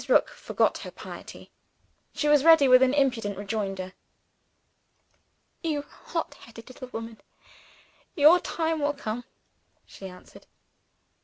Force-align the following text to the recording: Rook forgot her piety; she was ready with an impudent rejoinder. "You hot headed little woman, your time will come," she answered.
Rook 0.09 0.29
forgot 0.29 0.79
her 0.79 0.89
piety; 0.89 1.51
she 2.11 2.27
was 2.27 2.43
ready 2.43 2.67
with 2.67 2.81
an 2.81 2.91
impudent 2.91 3.37
rejoinder. 3.37 3.93
"You 5.61 5.83
hot 5.83 6.33
headed 6.33 6.69
little 6.69 6.87
woman, 6.87 7.21
your 8.15 8.39
time 8.39 8.79
will 8.79 8.93
come," 8.93 9.25
she 9.85 10.07
answered. 10.07 10.47